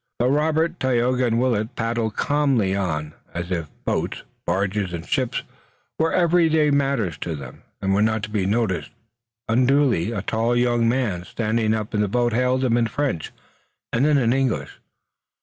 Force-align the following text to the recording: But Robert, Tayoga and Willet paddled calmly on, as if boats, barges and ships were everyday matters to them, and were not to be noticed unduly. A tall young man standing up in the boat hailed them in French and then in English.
But 0.17 0.31
Robert, 0.31 0.79
Tayoga 0.79 1.25
and 1.27 1.39
Willet 1.39 1.75
paddled 1.75 2.15
calmly 2.15 2.75
on, 2.75 3.13
as 3.35 3.51
if 3.51 3.69
boats, 3.85 4.23
barges 4.47 4.93
and 4.93 5.07
ships 5.07 5.43
were 5.99 6.11
everyday 6.11 6.71
matters 6.71 7.19
to 7.19 7.35
them, 7.35 7.61
and 7.83 7.93
were 7.93 8.01
not 8.01 8.23
to 8.23 8.31
be 8.31 8.47
noticed 8.47 8.89
unduly. 9.47 10.11
A 10.11 10.23
tall 10.23 10.55
young 10.55 10.89
man 10.89 11.23
standing 11.23 11.75
up 11.75 11.93
in 11.93 12.01
the 12.01 12.07
boat 12.07 12.33
hailed 12.33 12.61
them 12.61 12.77
in 12.77 12.87
French 12.87 13.31
and 13.93 14.03
then 14.03 14.17
in 14.17 14.33
English. 14.33 14.79